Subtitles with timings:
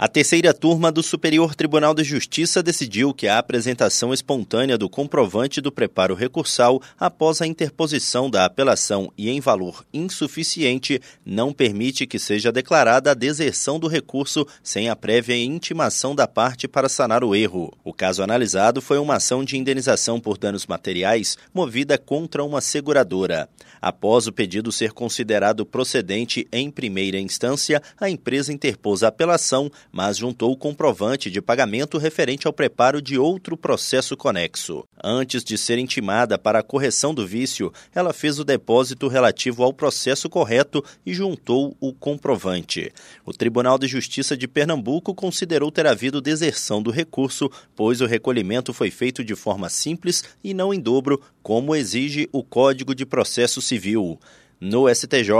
[0.00, 5.60] A terceira turma do Superior Tribunal de Justiça decidiu que a apresentação espontânea do comprovante
[5.60, 12.16] do preparo recursal após a interposição da apelação e em valor insuficiente não permite que
[12.16, 17.34] seja declarada a deserção do recurso sem a prévia intimação da parte para sanar o
[17.34, 17.76] erro.
[17.82, 23.48] O caso analisado foi uma ação de indenização por danos materiais movida contra uma seguradora.
[23.82, 29.68] Após o pedido ser considerado procedente em primeira instância, a empresa interpôs a apelação
[29.98, 34.84] mas juntou o comprovante de pagamento referente ao preparo de outro processo conexo.
[35.02, 39.72] Antes de ser intimada para a correção do vício, ela fez o depósito relativo ao
[39.72, 42.92] processo correto e juntou o comprovante.
[43.26, 48.72] O Tribunal de Justiça de Pernambuco considerou ter havido deserção do recurso, pois o recolhimento
[48.72, 53.60] foi feito de forma simples e não em dobro, como exige o Código de Processo
[53.60, 54.16] Civil.
[54.60, 55.30] No STJ,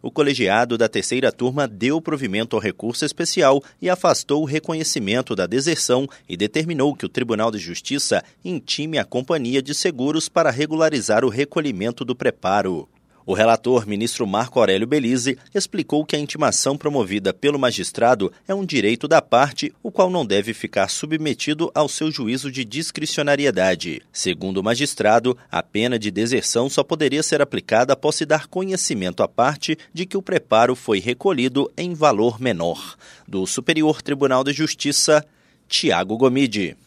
[0.00, 5.46] o colegiado da terceira turma deu provimento ao recurso especial e afastou o reconhecimento da
[5.46, 11.24] deserção e determinou que o Tribunal de Justiça intime a companhia de seguros para regularizar
[11.24, 12.88] o recolhimento do preparo.
[13.28, 18.64] O relator, ministro Marco Aurélio Belize, explicou que a intimação promovida pelo magistrado é um
[18.64, 24.00] direito da parte, o qual não deve ficar submetido ao seu juízo de discricionariedade.
[24.10, 29.22] Segundo o magistrado, a pena de deserção só poderia ser aplicada após se dar conhecimento
[29.22, 32.96] à parte de que o preparo foi recolhido em valor menor.
[33.28, 35.22] Do Superior Tribunal de Justiça,
[35.68, 36.78] Tiago Gomide.